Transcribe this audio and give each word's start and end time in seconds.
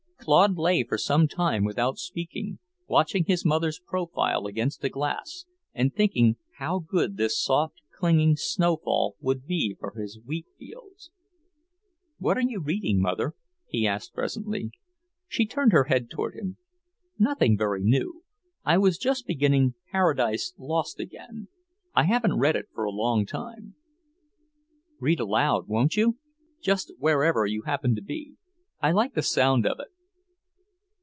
Claude 0.23 0.55
lay 0.55 0.83
for 0.83 0.99
some 0.99 1.27
time 1.27 1.63
without 1.65 1.97
speaking, 1.97 2.59
watching 2.87 3.25
his 3.25 3.43
mother's 3.43 3.79
profile 3.79 4.45
against 4.45 4.81
the 4.81 4.87
glass, 4.89 5.45
and 5.73 5.95
thinking 5.95 6.35
how 6.59 6.77
good 6.77 7.17
this 7.17 7.41
soft, 7.41 7.81
clinging 7.97 8.35
snow 8.37 8.77
fall 8.77 9.15
would 9.19 9.47
be 9.47 9.75
for 9.79 9.93
his 9.99 10.19
wheat 10.23 10.45
fields. 10.59 11.09
"What 12.19 12.37
are 12.37 12.43
you 12.43 12.61
reading, 12.61 13.01
Mother?" 13.01 13.33
he 13.65 13.87
asked 13.87 14.13
presently. 14.13 14.69
She 15.27 15.47
turned 15.47 15.71
her 15.71 15.85
head 15.85 16.07
toward 16.07 16.35
him. 16.35 16.57
"Nothing 17.17 17.57
very 17.57 17.81
new. 17.83 18.21
I 18.63 18.77
was 18.77 18.99
just 18.99 19.25
beginning 19.25 19.73
'Paradise 19.91 20.53
Lost' 20.55 20.99
again. 20.99 21.47
I 21.95 22.03
haven't 22.03 22.37
read 22.37 22.55
it 22.55 22.67
for 22.75 22.83
a 22.83 22.91
long 22.91 23.25
while." 23.33 23.55
"Read 24.99 25.19
aloud, 25.19 25.67
won't 25.67 25.97
you? 25.97 26.19
Just 26.61 26.91
wherever 26.99 27.47
you 27.47 27.63
happen 27.63 27.95
to 27.95 28.03
be. 28.03 28.35
I 28.81 28.91
like 28.91 29.15
the 29.15 29.23
sound 29.23 29.65
of 29.65 29.79
it." 29.79 29.87